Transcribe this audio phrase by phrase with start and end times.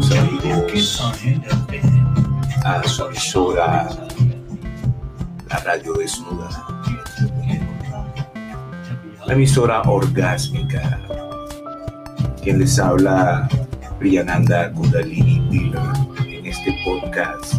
[0.00, 1.02] queridos amigos,
[2.64, 3.88] a su emisora,
[5.48, 6.48] la radio desnuda,
[9.26, 11.00] la emisora orgásmica,
[12.42, 13.48] quien les habla,
[13.98, 15.80] Priyananda Kundalini Dealer,
[16.28, 17.54] en este podcast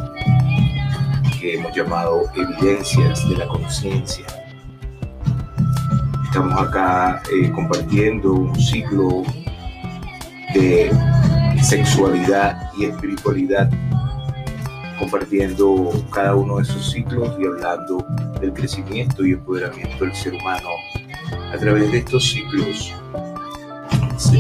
[1.40, 4.26] que hemos llamado Evidencias de la Conciencia.
[6.26, 9.24] Estamos acá eh, compartiendo un ciclo
[10.54, 10.92] de
[11.64, 13.70] sexualidad y espiritualidad,
[15.00, 18.06] compartiendo cada uno de esos ciclos y hablando
[18.40, 20.70] del crecimiento y empoderamiento del ser humano
[21.54, 22.94] a través de estos ciclos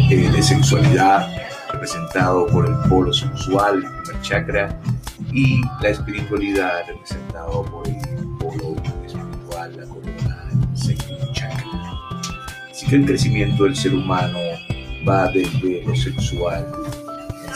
[0.09, 1.27] eh, de sexualidad
[1.71, 4.79] representado por el polo sexual, el primer chakra,
[5.31, 7.95] y la espiritualidad representado por el
[8.39, 8.75] polo
[9.05, 11.67] espiritual, la corona, el séptimo chakra.
[12.71, 14.39] Así que el crecimiento del ser humano
[15.07, 16.65] va desde lo sexual,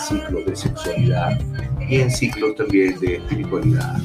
[0.07, 1.39] ciclos de sexualidad
[1.87, 3.97] y en ciclos también de espiritualidad.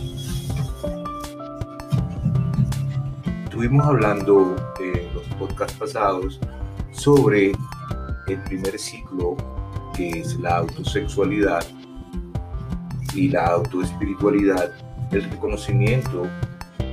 [3.44, 6.40] Estuvimos hablando en los podcasts pasados
[6.92, 7.52] sobre
[8.28, 9.36] el primer ciclo
[9.94, 11.64] que es la autosexualidad
[13.14, 14.72] y la autoespiritualidad,
[15.10, 16.26] el reconocimiento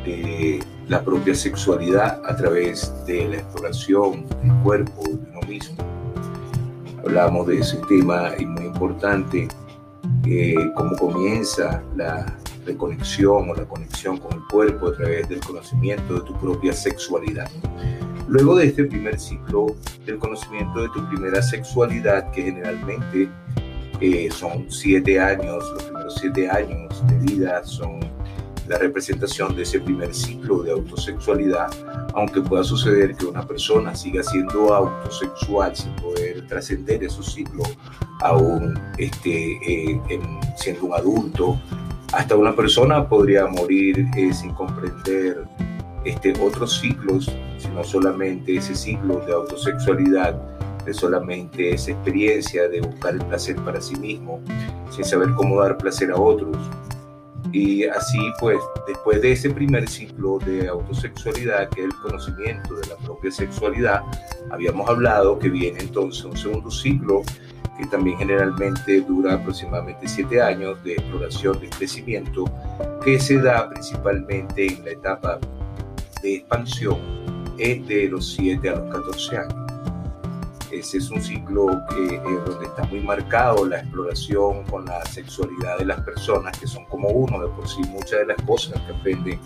[0.05, 6.02] de la propia sexualidad a través de la exploración del cuerpo de uno mismo
[7.03, 9.47] hablamos de ese tema y muy importante,
[10.25, 16.15] eh, cómo comienza la reconexión o la conexión con el cuerpo a través del conocimiento
[16.15, 17.49] de tu propia sexualidad.
[18.27, 23.29] Luego de este primer ciclo del conocimiento de tu primera sexualidad, que generalmente
[23.99, 27.99] eh, son siete años, los primeros siete años de vida son
[28.73, 31.69] la representación de ese primer ciclo de autosexualidad,
[32.15, 37.77] aunque pueda suceder que una persona siga siendo autosexual sin poder trascender esos ciclos
[38.21, 40.01] aún este, eh,
[40.57, 41.59] siendo un adulto,
[42.13, 45.45] hasta una persona podría morir eh, sin comprender
[46.03, 50.33] este, otros ciclos, sino solamente ese ciclo de autosexualidad,
[50.83, 54.41] de solamente esa experiencia de buscar el placer para sí mismo,
[54.89, 56.57] sin saber cómo dar placer a otros.
[57.53, 62.87] Y así pues, después de ese primer ciclo de autosexualidad, que es el conocimiento de
[62.87, 64.01] la propia sexualidad,
[64.51, 67.21] habíamos hablado que viene entonces un segundo ciclo
[67.77, 72.45] que también generalmente dura aproximadamente siete años de exploración, de crecimiento,
[73.03, 75.39] que se da principalmente en la etapa
[76.21, 77.23] de expansión
[77.57, 79.62] de los 7 a los 14 años.
[80.73, 85.77] Ese es un ciclo que, eh, donde está muy marcado la exploración con la sexualidad
[85.77, 87.81] de las personas, que son como uno de por sí.
[87.89, 89.39] Muchas de las cosas que aprenden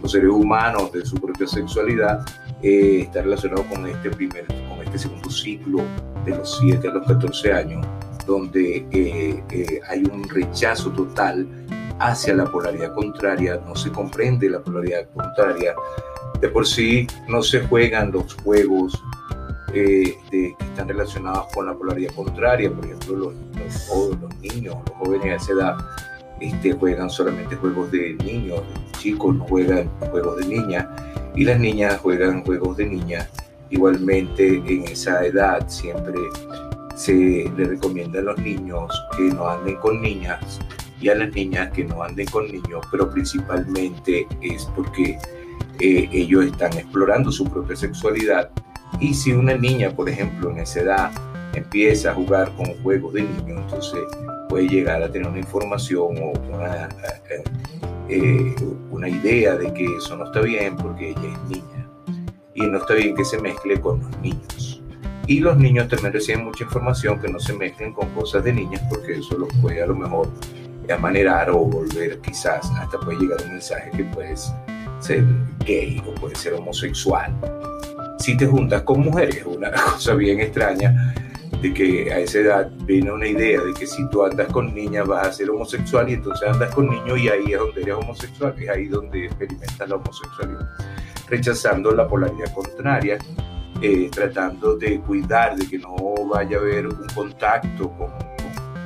[0.00, 2.24] los seres humanos de su propia sexualidad,
[2.62, 5.82] eh, está relacionado con este, primer, con este segundo ciclo
[6.24, 7.84] de los 7 a los 14 años,
[8.24, 11.48] donde eh, hay un rechazo total
[11.98, 15.74] hacia la polaridad contraria, no se comprende la polaridad contraria,
[16.40, 19.02] de por sí no se juegan los juegos
[19.74, 23.34] eh, que están relacionados con la polaridad contraria, por ejemplo, los,
[24.20, 25.76] los, niños, los jóvenes a esa edad
[26.40, 30.86] este, juegan solamente juegos de niños, los chicos no juegan juegos de niñas
[31.34, 33.28] y las niñas juegan juegos de niñas.
[33.70, 36.14] Igualmente en esa edad siempre
[36.94, 40.60] se le recomienda a los niños que no anden con niñas
[41.00, 45.18] y a las niñas que no anden con niños, pero principalmente es porque
[45.80, 48.50] eh, ellos están explorando su propia sexualidad
[49.00, 51.10] y si una niña, por ejemplo, en esa edad
[51.54, 54.02] empieza a jugar con juegos de niños, entonces
[54.48, 56.88] puede llegar a tener una información o una,
[57.30, 57.44] eh,
[58.08, 58.54] eh,
[58.90, 61.88] una idea de que eso no está bien porque ella es niña.
[62.54, 64.82] Y no está bien que se mezcle con los niños.
[65.26, 68.82] Y los niños también reciben mucha información que no se mezclen con cosas de niñas
[68.88, 70.28] porque eso los puede a lo mejor
[70.94, 74.52] amanerar o volver quizás hasta puede llegar un mensaje que puedes
[75.00, 75.24] ser
[75.64, 77.34] gay o puede ser homosexual
[78.24, 81.14] si te juntas con mujeres, una cosa bien extraña
[81.60, 85.06] de que a esa edad viene una idea de que si tú andas con niñas
[85.06, 88.54] vas a ser homosexual y entonces andas con niños y ahí es donde eres homosexual,
[88.58, 90.68] es ahí donde experimentas la homosexualidad,
[91.28, 93.18] rechazando la polaridad contraria,
[93.82, 95.94] eh, tratando de cuidar de que no
[96.26, 98.10] vaya a haber un contacto con,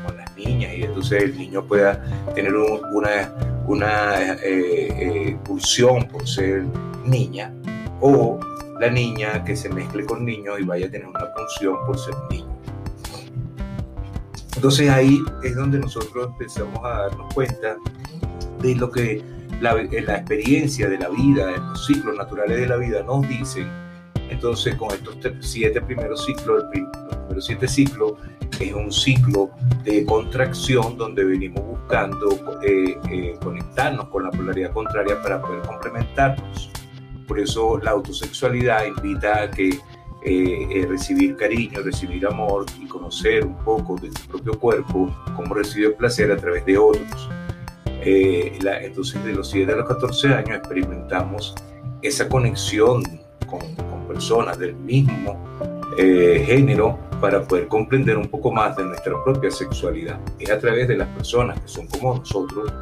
[0.05, 2.03] con, las niñas y entonces el niño pueda
[2.35, 3.33] tener una,
[3.69, 6.65] una eh, eh, pulsión por ser
[7.05, 7.53] niña
[8.01, 8.39] o
[8.81, 12.15] la niña que se mezcle con niños y vaya a tener una función por ser
[12.31, 12.59] niño.
[14.57, 17.77] Entonces ahí es donde nosotros empezamos a darnos cuenta
[18.61, 19.23] de lo que
[19.61, 23.69] la, la experiencia de la vida, los ciclos naturales de la vida nos dicen
[24.31, 28.15] Entonces, con estos siete primeros ciclos, los primeros siete ciclos,
[28.61, 29.51] es un ciclo
[29.85, 32.29] de contracción donde venimos buscando
[32.67, 36.71] eh, eh, conectarnos con la polaridad contraria para poder complementarnos.
[37.29, 39.79] Por eso la autosexualidad invita a que
[40.23, 45.91] eh, recibir cariño, recibir amor y conocer un poco de tu propio cuerpo, cómo recibe
[45.91, 47.29] placer a través de otros.
[48.03, 51.55] entonces, de los 7 a los 14 años experimentamos
[52.03, 53.03] esa conexión
[53.47, 55.37] con, con personas del mismo
[55.97, 60.19] género para poder comprender un poco más de nuestra propia sexualidad.
[60.39, 62.73] Es a través de las personas que son como nosotros,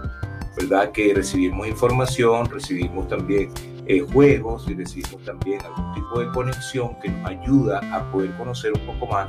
[0.57, 0.93] ¿verdad?
[0.93, 3.51] Que recibimos información, recibimos también
[3.87, 8.73] eh, juegos y recibimos también algún tipo de conexión que nos ayuda a poder conocer
[8.73, 9.29] un poco más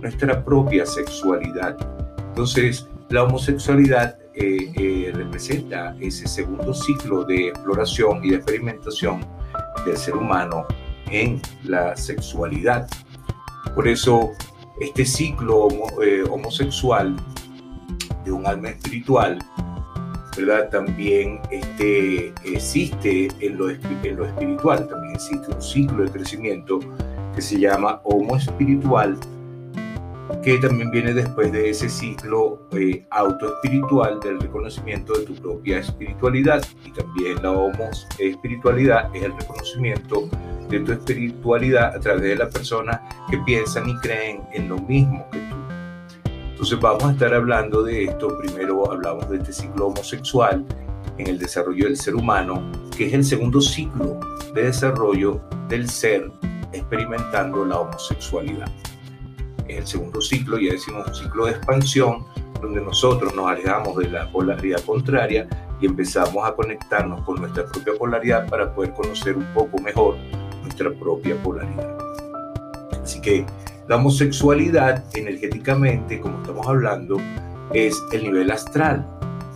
[0.00, 1.76] nuestra propia sexualidad.
[2.28, 9.20] Entonces, la homosexualidad eh, eh, representa ese segundo ciclo de exploración y de experimentación
[9.86, 10.66] del ser humano
[11.10, 12.86] en la sexualidad.
[13.74, 14.32] Por eso
[14.80, 15.68] este ciclo
[16.04, 17.16] eh, homosexual
[18.24, 19.38] de un alma espiritual,
[20.36, 20.68] ¿verdad?
[20.70, 26.80] También este, existe en lo, espiritual, también existe un ciclo de crecimiento
[27.34, 29.18] que se llama homo espiritual,
[30.42, 36.64] que también viene después de ese ciclo eh, autoespiritual del reconocimiento de tu propia espiritualidad
[36.84, 40.28] y también la homo espiritualidad es el reconocimiento
[40.68, 43.00] de tu espiritualidad a través de las personas
[43.30, 45.65] que piensan y creen en lo mismo que tú.
[46.56, 48.38] Entonces vamos a estar hablando de esto.
[48.38, 50.64] Primero hablamos de este ciclo homosexual
[51.18, 54.18] en el desarrollo del ser humano, que es el segundo ciclo
[54.54, 55.38] de desarrollo
[55.68, 56.32] del ser
[56.72, 58.72] experimentando la homosexualidad.
[59.68, 62.24] Es el segundo ciclo, ya decimos un ciclo de expansión,
[62.62, 65.46] donde nosotros nos alejamos de la polaridad contraria
[65.78, 70.16] y empezamos a conectarnos con nuestra propia polaridad para poder conocer un poco mejor
[70.62, 71.98] nuestra propia polaridad.
[73.02, 73.44] Así que
[73.88, 77.18] la homosexualidad energéticamente, como estamos hablando,
[77.72, 79.06] es el nivel astral.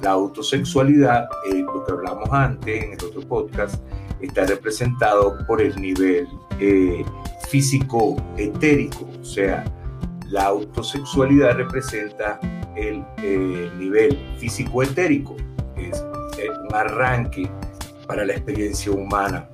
[0.03, 3.82] La autosexualidad, eh, lo que hablamos antes en el otro podcast,
[4.21, 6.29] está representado por el nivel
[6.61, 7.05] eh,
[7.49, 9.65] físico etérico, o sea,
[10.29, 12.38] la autosexualidad representa
[12.77, 15.37] el, el nivel físico etérico,
[15.77, 16.05] es
[16.69, 17.50] un arranque
[18.06, 19.49] para la experiencia humana.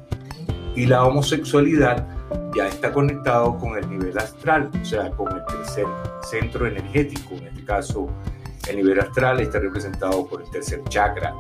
[0.75, 2.07] Y la homosexualidad
[2.57, 5.87] ya está conectado con el nivel astral, o sea, con el tercer
[6.29, 7.35] centro energético.
[7.35, 8.09] En este caso,
[8.69, 11.35] el nivel astral está representado por el tercer chakra.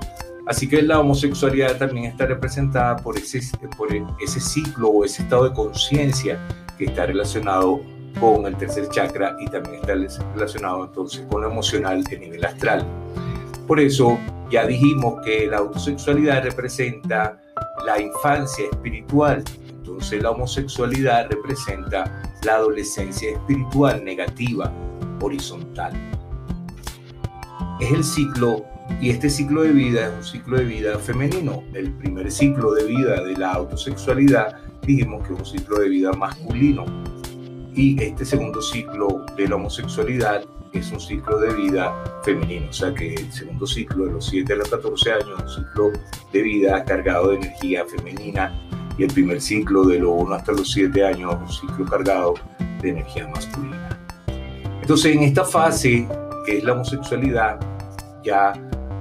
[0.47, 3.41] Así que la homosexualidad también está representada por ese,
[3.77, 3.89] por
[4.21, 6.39] ese ciclo o ese estado de conciencia
[6.79, 7.81] que está relacionado
[8.21, 9.95] con el tercer chakra y también está
[10.35, 12.87] relacionado entonces con lo emocional de nivel astral.
[13.67, 14.19] Por eso
[14.51, 17.41] ya dijimos que la autosexualidad representa
[17.85, 19.43] la infancia espiritual.
[19.87, 24.73] Entonces la homosexualidad representa la adolescencia espiritual negativa,
[25.21, 25.93] horizontal.
[27.79, 28.65] Es el ciclo,
[29.01, 31.63] y este ciclo de vida es un ciclo de vida femenino.
[31.73, 36.13] El primer ciclo de vida de la autosexualidad dijimos que es un ciclo de vida
[36.15, 36.85] masculino.
[37.77, 41.95] Y este segundo ciclo de la homosexualidad es un ciclo de vida
[42.25, 45.59] femenino, o sea que el segundo ciclo de los 7 a los 14 años es
[45.59, 45.93] un ciclo
[46.33, 48.66] de vida cargado de energía femenina
[48.99, 52.35] y el primer ciclo de los 1 hasta los 7 años un ciclo cargado
[52.81, 53.99] de energía masculina.
[54.81, 56.07] Entonces en esta fase
[56.45, 57.59] que es la homosexualidad,
[58.23, 58.53] ya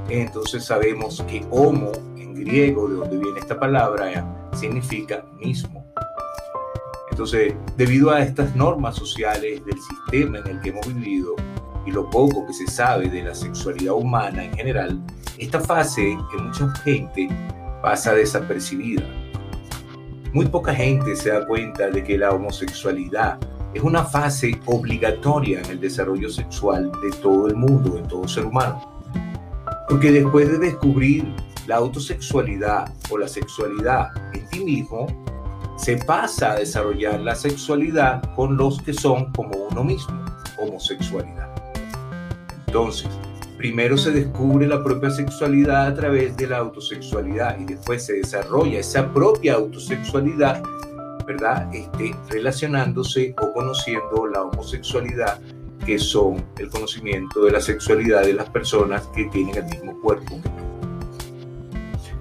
[0.09, 5.85] entonces sabemos que homo en griego, de donde viene esta palabra, significa mismo.
[7.11, 11.35] Entonces, debido a estas normas sociales del sistema en el que hemos vivido,
[11.85, 15.01] y lo poco que se sabe de la sexualidad humana en general,
[15.37, 17.29] esta fase en mucha gente
[17.81, 19.03] pasa desapercibida.
[20.35, 23.39] Muy poca gente se da cuenta de que la homosexualidad
[23.73, 28.43] es una fase obligatoria en el desarrollo sexual de todo el mundo, de todo ser
[28.43, 29.01] humano.
[29.87, 31.25] Porque después de descubrir
[31.67, 35.07] la autosexualidad o la sexualidad en ti mismo,
[35.77, 40.21] se pasa a desarrollar la sexualidad con los que son como uno mismo,
[40.57, 41.49] homosexualidad.
[42.67, 43.07] Entonces,
[43.57, 48.79] primero se descubre la propia sexualidad a través de la autosexualidad y después se desarrolla
[48.79, 50.61] esa propia autosexualidad,
[51.25, 51.73] ¿verdad?
[51.73, 55.39] Este, relacionándose o conociendo la homosexualidad,
[55.85, 60.41] que son el conocimiento de la sexualidad de las personas que tienen el mismo cuerpo.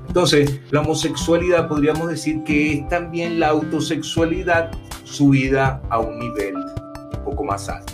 [0.07, 4.71] Entonces, la homosexualidad podríamos decir que es también la autosexualidad
[5.03, 7.94] subida a un nivel un poco más alto.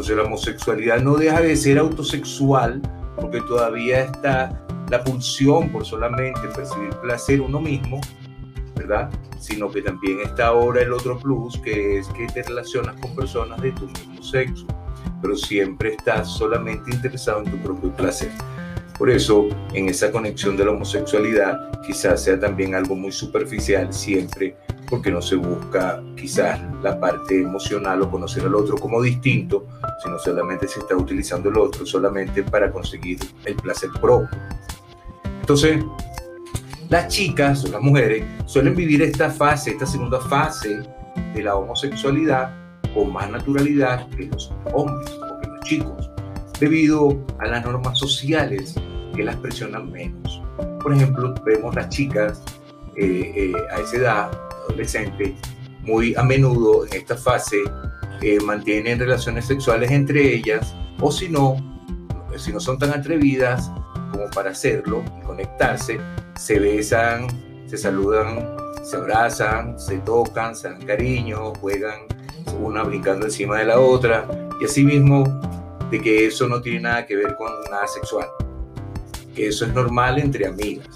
[0.00, 2.80] Entonces la homosexualidad no deja de ser autosexual
[3.16, 8.00] porque todavía está la pulsión por solamente percibir placer uno mismo,
[8.76, 9.10] ¿verdad?
[9.38, 13.60] Sino que también está ahora el otro plus, que es que te relacionas con personas
[13.60, 14.66] de tu mismo sexo,
[15.20, 18.30] pero siempre estás solamente interesado en tu propio placer.
[18.98, 24.56] Por eso, en esa conexión de la homosexualidad, quizás sea también algo muy superficial siempre,
[24.90, 29.66] porque no se busca quizás la parte emocional o conocer al otro como distinto,
[30.02, 34.28] sino solamente se está utilizando el otro solamente para conseguir el placer propio.
[35.40, 35.84] Entonces,
[36.88, 40.82] las chicas o las mujeres suelen vivir esta fase, esta segunda fase
[41.34, 42.52] de la homosexualidad
[42.92, 46.10] con más naturalidad que los hombres o que los chicos,
[46.58, 48.74] debido a las normas sociales
[49.14, 50.42] que las presionan menos.
[50.82, 52.42] Por ejemplo, vemos las chicas
[52.96, 55.34] eh, eh, a esa edad, adolescente,
[55.82, 57.56] muy a menudo en esta fase
[58.22, 61.56] eh, mantienen relaciones sexuales entre ellas o si no,
[62.36, 63.70] si no son tan atrevidas
[64.12, 65.98] como para hacerlo y conectarse,
[66.36, 67.26] se besan,
[67.66, 72.00] se saludan, se abrazan, se tocan, se dan cariño, juegan
[72.60, 74.26] una brincando encima de la otra
[74.60, 75.24] y así mismo
[75.90, 78.26] de que eso no tiene nada que ver con nada sexual
[79.34, 80.88] que eso es normal entre amigas.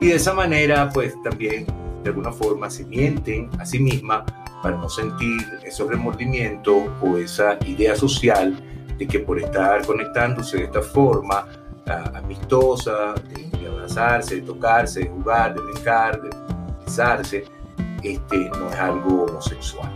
[0.00, 1.66] Y de esa manera, pues también
[2.06, 4.24] de alguna forma se mienten a sí misma
[4.62, 8.56] para no sentir esos remordimientos o esa idea social
[8.96, 11.48] de que por estar conectándose de esta forma
[12.14, 16.30] amistosa, de, abrazarse, de tocarse, de jugar, de brincar, de
[16.84, 17.44] besarse,
[18.02, 19.90] este, no es algo homosexual.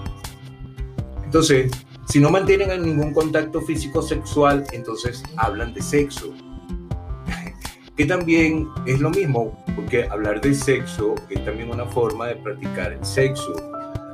[1.25, 1.71] Entonces,
[2.09, 6.35] si no mantienen ningún contacto físico sexual, entonces hablan de sexo,
[8.01, 12.95] que también es lo mismo, porque hablar de sexo es también una forma de practicar
[12.95, 13.55] el sexo.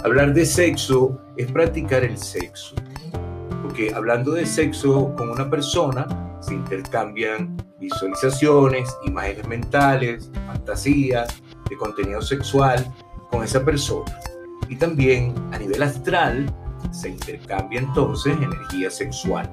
[0.03, 2.75] Hablar de sexo es practicar el sexo,
[3.63, 6.05] porque hablando de sexo con una persona
[6.41, 11.41] se intercambian visualizaciones, imágenes mentales, fantasías
[11.71, 12.93] de contenido sexual
[13.31, 14.19] con esa persona.
[14.69, 16.53] Y también a nivel astral
[16.91, 19.49] se intercambia entonces energía sexual.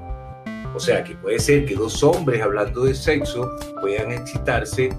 [0.75, 3.51] O sea que puede ser que dos hombres hablando de sexo
[3.82, 4.89] puedan excitarse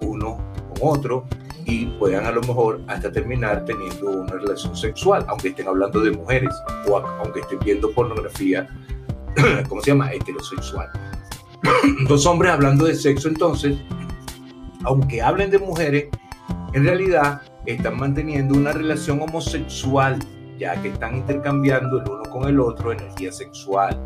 [0.00, 0.38] uno
[0.68, 1.26] con otro
[1.66, 6.10] y puedan a lo mejor hasta terminar teniendo una relación sexual, aunque estén hablando de
[6.12, 6.54] mujeres
[6.88, 8.68] o aunque estén viendo pornografía,
[9.68, 10.12] ¿cómo se llama?
[10.12, 10.88] Heterosexual.
[12.08, 13.76] Dos hombres hablando de sexo entonces,
[14.84, 16.06] aunque hablen de mujeres,
[16.72, 20.18] en realidad están manteniendo una relación homosexual,
[20.58, 23.98] ya que están intercambiando el uno con el otro energía sexual.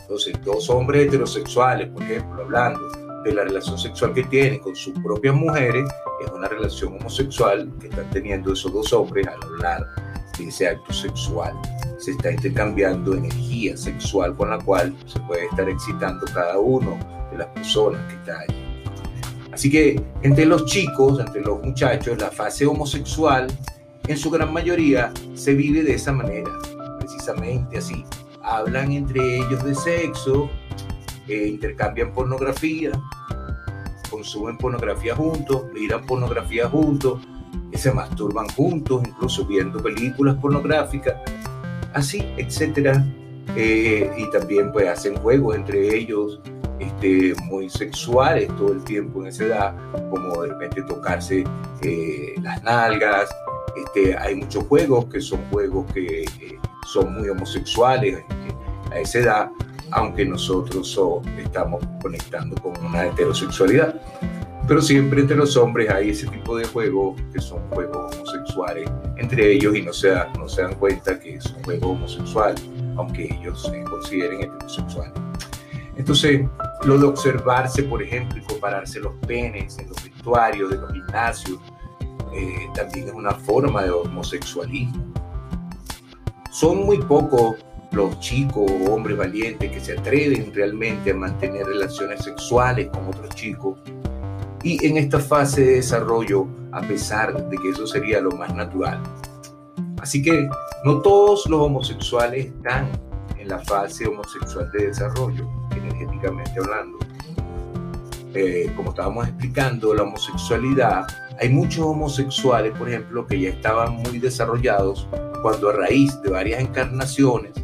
[0.00, 2.80] Entonces, dos hombres heterosexuales, por ejemplo, hablando
[3.24, 5.84] de la relación sexual que tienen con sus propias mujeres,
[6.24, 9.86] es una relación homosexual que están teniendo esos dos hombres al hablar
[10.38, 11.52] de ese acto sexual.
[11.98, 16.98] Se está intercambiando energía sexual con la cual se puede estar excitando cada uno
[17.30, 18.82] de las personas que están ahí.
[19.52, 23.46] Así que entre los chicos, entre los muchachos, la fase homosexual
[24.08, 26.50] en su gran mayoría se vive de esa manera,
[26.98, 28.04] precisamente así,
[28.56, 30.50] hablan entre ellos de sexo,
[31.28, 32.92] eh, intercambian pornografía,
[34.10, 37.20] consumen pornografía juntos, miran pornografía juntos,
[37.72, 41.16] se masturban juntos, incluso viendo películas pornográficas,
[41.94, 43.04] así, etcétera.
[43.56, 46.40] Eh, y también pues hacen juegos entre ellos
[46.78, 49.74] este, muy sexuales todo el tiempo en esa edad,
[50.10, 51.44] como de repente tocarse
[51.82, 53.28] eh, las nalgas.
[53.76, 56.24] Este, hay muchos juegos que son juegos que
[56.92, 58.22] son muy homosexuales
[58.92, 59.50] a esa edad,
[59.90, 60.98] aunque nosotros
[61.38, 64.00] estamos conectando con una heterosexualidad.
[64.68, 69.52] Pero siempre entre los hombres hay ese tipo de juegos que son juegos homosexuales entre
[69.52, 72.54] ellos y no se, no se dan cuenta que es un juego homosexual,
[72.96, 75.12] aunque ellos se consideren heterosexuales.
[75.96, 76.46] Entonces,
[76.84, 81.58] lo de observarse, por ejemplo, y compararse los penes en los vestuarios de los gimnasios,
[82.32, 85.12] eh, también es una forma de homosexualismo.
[86.50, 87.56] Son muy pocos
[87.92, 93.28] los chicos o hombres valientes que se atreven realmente a mantener relaciones sexuales con otros
[93.34, 93.78] chicos.
[94.62, 99.02] Y en esta fase de desarrollo, a pesar de que eso sería lo más natural.
[100.00, 100.48] Así que
[100.84, 102.88] no todos los homosexuales están
[103.38, 106.98] en la fase homosexual de desarrollo, energéticamente hablando.
[108.34, 111.06] Eh, como estábamos explicando, la homosexualidad,
[111.38, 115.06] hay muchos homosexuales, por ejemplo, que ya estaban muy desarrollados
[115.42, 117.61] cuando a raíz de varias encarnaciones en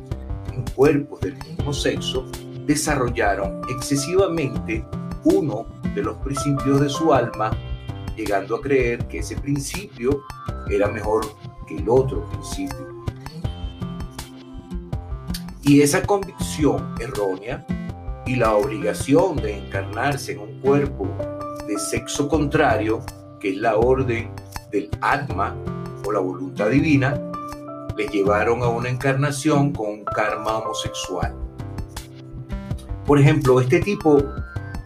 [0.79, 2.25] cuerpos del mismo sexo
[2.65, 4.85] desarrollaron excesivamente
[5.25, 7.51] uno de los principios de su alma,
[8.17, 10.23] llegando a creer que ese principio
[10.71, 11.27] era mejor
[11.67, 13.05] que el otro principio.
[15.65, 17.67] Y esa convicción errónea
[18.25, 21.09] y la obligación de encarnarse en un cuerpo
[21.67, 23.05] de sexo contrario,
[23.41, 24.31] que es la orden
[24.71, 25.57] del Atma
[26.07, 27.28] o la voluntad divina
[27.99, 31.35] les llevaron a una encarnación con un karma homosexual.
[33.05, 34.23] Por ejemplo, este tipo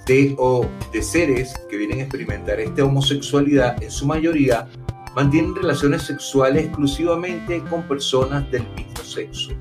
[0.07, 4.66] de, o de seres que vienen a experimentar esta homosexualidad en su mayoría
[5.14, 9.52] mantienen relaciones sexuales exclusivamente con personas del mismo sexo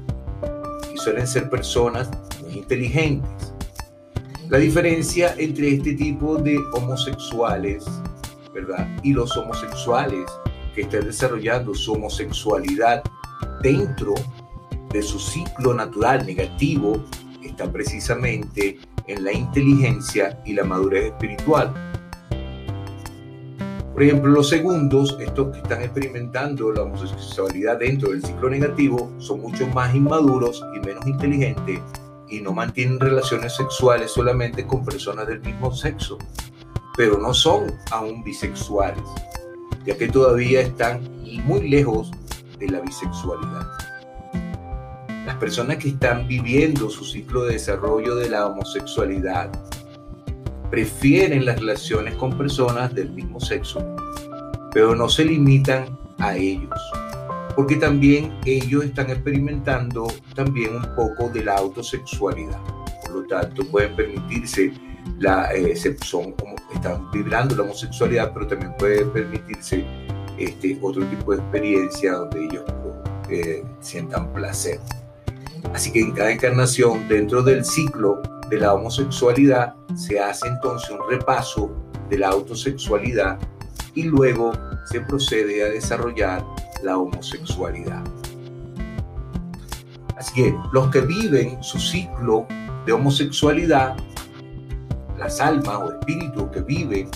[0.93, 2.09] y suelen ser personas
[2.41, 3.53] muy inteligentes.
[4.49, 7.85] La diferencia entre este tipo de homosexuales,
[8.53, 8.87] ¿verdad?
[9.03, 10.25] Y los homosexuales
[10.73, 13.03] que están desarrollando su homosexualidad
[13.61, 14.15] dentro
[14.91, 17.03] de su ciclo natural negativo
[17.43, 21.73] está precisamente en la inteligencia y la madurez espiritual.
[23.93, 29.41] Por ejemplo, los segundos, estos que están experimentando la homosexualidad dentro del ciclo negativo, son
[29.41, 31.79] mucho más inmaduros y menos inteligentes
[32.29, 36.17] y no mantienen relaciones sexuales solamente con personas del mismo sexo,
[36.95, 39.03] pero no son aún bisexuales,
[39.85, 41.01] ya que todavía están
[41.45, 42.11] muy lejos
[42.61, 43.67] de la bisexualidad.
[45.25, 49.51] Las personas que están viviendo su ciclo de desarrollo de la homosexualidad
[50.69, 53.83] prefieren las relaciones con personas del mismo sexo,
[54.73, 56.79] pero no se limitan a ellos,
[57.55, 62.61] porque también ellos están experimentando también un poco de la autosexualidad.
[63.03, 64.71] Por lo tanto, pueden permitirse
[65.19, 65.75] la, eh,
[66.05, 66.33] son
[66.73, 69.85] están vibrando la homosexualidad, pero también pueden permitirse
[70.43, 72.63] este otro tipo de experiencia donde ellos
[73.29, 74.79] eh, sientan placer.
[75.73, 81.09] Así que en cada encarnación, dentro del ciclo de la homosexualidad, se hace entonces un
[81.09, 81.71] repaso
[82.09, 83.39] de la autosexualidad
[83.95, 84.51] y luego
[84.85, 86.45] se procede a desarrollar
[86.83, 88.03] la homosexualidad.
[90.17, 92.45] Así que los que viven su ciclo
[92.85, 93.95] de homosexualidad,
[95.17, 97.09] las almas o espíritus que viven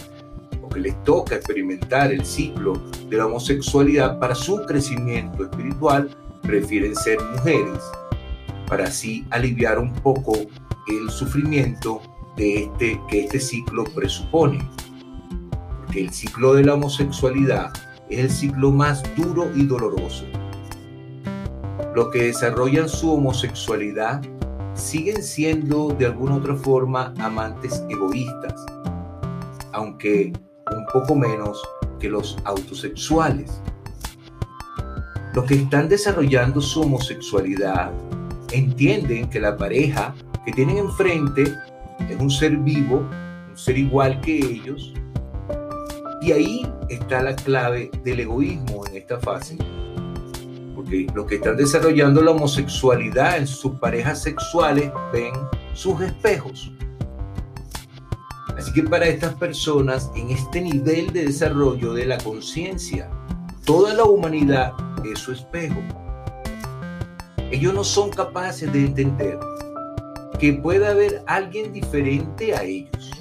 [0.75, 2.73] que les toca experimentar el ciclo
[3.09, 6.09] de la homosexualidad para su crecimiento espiritual,
[6.41, 7.79] prefieren ser mujeres
[8.67, 10.33] para así aliviar un poco
[10.87, 12.01] el sufrimiento
[12.35, 14.59] de este, que este ciclo presupone.
[15.79, 17.71] Porque el ciclo de la homosexualidad
[18.09, 20.25] es el ciclo más duro y doloroso.
[21.95, 24.21] Los que desarrollan su homosexualidad
[24.73, 28.65] siguen siendo de alguna otra forma amantes egoístas,
[29.71, 30.54] aunque un
[30.95, 31.61] poco menos
[31.99, 33.61] que los autosexuales.
[35.33, 37.91] Los que están desarrollando su homosexualidad
[38.53, 41.53] entienden que la pareja que tienen enfrente
[42.09, 42.99] es un ser vivo,
[43.49, 44.93] un ser igual que ellos.
[46.21, 49.57] Y ahí está la clave del egoísmo en esta fase.
[50.75, 55.33] Porque los que están desarrollando la homosexualidad en sus parejas sexuales ven
[55.73, 56.71] sus espejos.
[58.65, 63.07] Así que para estas personas, en este nivel de desarrollo de la conciencia,
[63.63, 64.73] toda la humanidad
[65.05, 65.83] es su espejo
[67.51, 69.39] ellos no son capaces de entender
[70.39, 73.11] que pueda haber alguien diferente a ellos.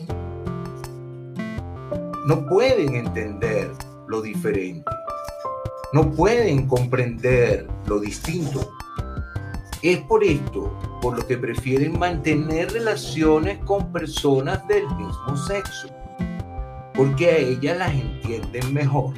[2.26, 3.70] No pueden entender
[4.08, 4.90] lo diferente.
[5.92, 8.72] No pueden comprender lo distinto.
[9.84, 15.88] Es por esto por lo que prefieren mantener relaciones con personas del mismo sexo,
[16.94, 19.12] porque a ellas las entienden mejor.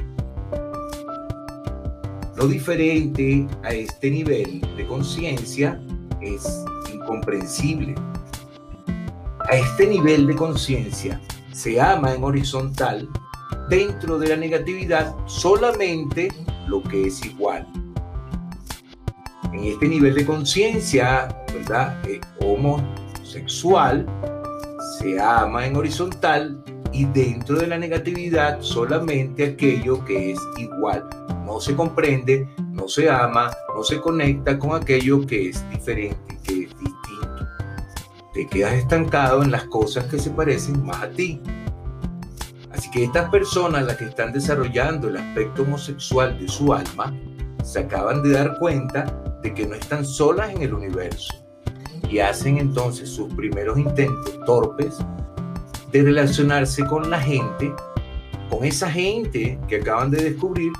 [2.35, 5.81] Lo diferente a este nivel de conciencia
[6.19, 7.95] es incomprensible.
[9.49, 11.21] A este nivel de conciencia
[11.53, 13.07] se ama en horizontal
[13.69, 16.27] dentro de la negatividad solamente
[16.67, 17.65] lo que es igual.
[19.57, 21.97] En este nivel de conciencia, ¿verdad?
[22.07, 24.05] Eh, homosexual,
[24.99, 31.03] se ama en horizontal y dentro de la negatividad solamente aquello que es igual
[31.43, 36.63] no se comprende, no se ama, no se conecta con aquello que es diferente, que
[36.63, 37.47] es distinto.
[38.33, 41.41] Te quedas estancado en las cosas que se parecen más a ti.
[42.71, 47.11] Así que estas personas, las que están desarrollando el aspecto homosexual de su alma,
[47.63, 49.05] se acaban de dar cuenta
[49.53, 51.33] que no están solas en el universo
[52.09, 54.97] y hacen entonces sus primeros intentos torpes
[55.91, 57.73] de relacionarse con la gente,
[58.49, 60.71] con esa gente que acaban de descubrir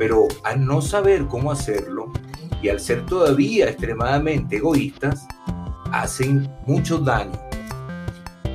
[0.00, 2.10] pero al no saber cómo hacerlo
[2.62, 5.26] y al ser todavía extremadamente egoístas,
[5.92, 7.38] hacen mucho daño.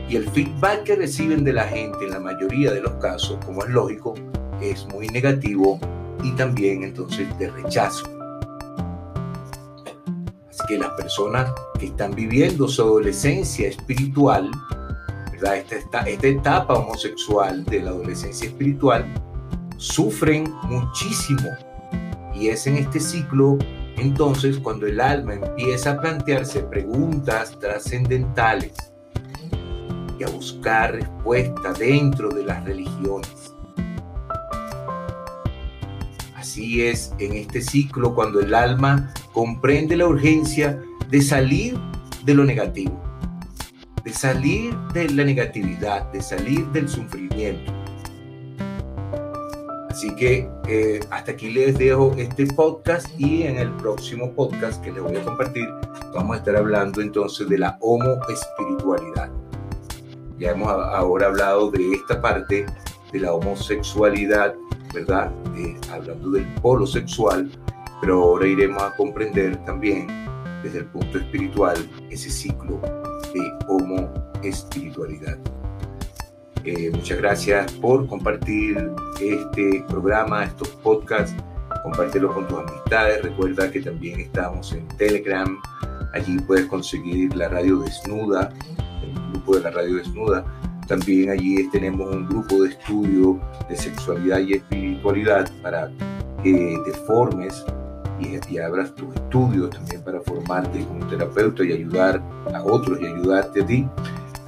[0.09, 3.63] Y el feedback que reciben de la gente en la mayoría de los casos, como
[3.63, 4.15] es lógico,
[4.59, 5.79] es muy negativo
[6.23, 8.14] y también entonces de rechazo.
[10.67, 14.49] Que las personas que están viviendo su adolescencia espiritual,
[15.31, 15.57] ¿verdad?
[15.57, 19.05] Esta, esta etapa homosexual de la adolescencia espiritual,
[19.77, 21.49] sufren muchísimo.
[22.33, 23.57] Y es en este ciclo
[23.97, 28.73] entonces cuando el alma empieza a plantearse preguntas trascendentales
[30.19, 33.44] y a buscar respuesta dentro de las religiones.
[36.55, 41.77] Así es en este ciclo cuando el alma comprende la urgencia de salir
[42.23, 42.97] de lo negativo,
[44.05, 47.73] de salir de la negatividad, de salir del sufrimiento.
[49.89, 54.93] Así que eh, hasta aquí les dejo este podcast y en el próximo podcast que
[54.93, 55.67] les voy a compartir
[56.13, 59.29] vamos a estar hablando entonces de la homo espiritualidad.
[60.39, 62.65] Ya hemos ahora hablado de esta parte
[63.11, 64.55] de la homosexualidad,
[64.95, 65.31] ¿verdad?
[65.55, 67.51] Eh, hablando del polo sexual,
[68.01, 70.07] pero ahora iremos a comprender también
[70.63, 71.77] desde el punto espiritual
[72.09, 72.81] ese ciclo
[73.33, 74.11] de homo
[74.43, 75.37] espiritualidad.
[76.63, 78.89] Eh, muchas gracias por compartir
[79.21, 81.35] este programa, estos podcasts,
[81.83, 83.21] compártelo con tus amistades.
[83.21, 85.59] Recuerda que también estamos en Telegram.
[86.13, 88.51] Allí puedes conseguir la radio desnuda,
[89.53, 90.45] de la Radio Desnuda.
[90.87, 95.89] También allí tenemos un grupo de estudio de sexualidad y espiritualidad para
[96.43, 97.65] que te formes
[98.19, 102.21] y, abras tus estudios también para formarte como terapeuta y ayudar
[102.53, 103.87] a otros y ayudarte a ti.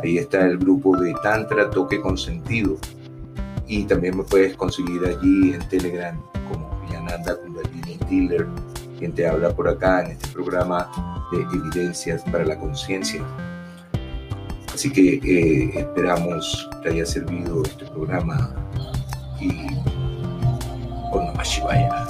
[0.04, 2.78] Ahí está el grupo de Tantra Toque Consentido.
[3.68, 6.18] Y también me puedes conseguir allí en Telegram
[6.50, 8.48] como Yananda Kundalini Dealer,
[8.98, 10.90] quien te habla por acá en este programa
[11.32, 13.22] de Evidencias para la Conciencia.
[14.78, 18.54] Así que eh, esperamos que haya servido este programa
[19.42, 19.50] y
[21.12, 22.06] con Shivaya.